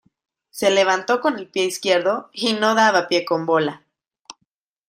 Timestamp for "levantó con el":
0.71-1.47